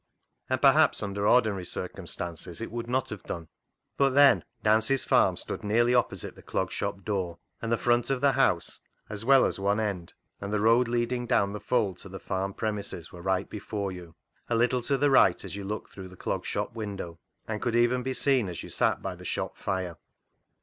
And 0.49 0.59
perhaps 0.59 1.03
'under 1.03 1.27
ordinary 1.27 1.63
circumstances 1.63 2.59
it 2.59 2.71
would 2.71 2.87
not 2.89 3.09
have 3.11 3.21
done. 3.21 3.49
But, 3.97 4.15
then, 4.15 4.43
Nancy's 4.63 5.01
64 5.01 5.09
CLOG 5.15 5.37
SHOP 5.37 5.45
CHRONICLES 5.45 5.45
farm 5.51 5.57
stood 5.59 5.67
nearly 5.67 5.93
opposite 5.93 6.35
the 6.35 6.41
Clog 6.41 6.71
Shop 6.71 7.05
door, 7.05 7.37
and 7.61 7.71
the 7.71 7.77
front 7.77 8.09
of 8.09 8.19
the 8.19 8.31
house, 8.31 8.81
as 9.09 9.23
well 9.23 9.45
as 9.45 9.59
one 9.59 9.79
end, 9.79 10.13
and 10.41 10.51
the 10.51 10.59
road 10.59 10.87
leading 10.87 11.27
down 11.27 11.53
the 11.53 11.59
Fold 11.59 11.97
to 11.99 12.09
the 12.09 12.19
farm 12.19 12.55
premises 12.55 13.11
were 13.11 13.21
right 13.21 13.47
before 13.47 13.91
you, 13.91 14.15
a 14.49 14.55
little 14.55 14.81
to 14.81 14.97
the 14.97 15.11
right 15.11 15.45
as 15.45 15.55
you 15.55 15.63
looked 15.63 15.91
through 15.91 16.07
the 16.07 16.17
Clog 16.17 16.47
Shop 16.47 16.73
window, 16.73 17.19
and 17.47 17.61
could 17.61 17.75
evan 17.75 18.01
be 18.01 18.09
easily 18.09 18.23
seen 18.37 18.49
as 18.49 18.63
you 18.63 18.69
sat 18.69 19.03
by 19.03 19.13
the 19.13 19.23
shop 19.23 19.55
fire. 19.55 19.97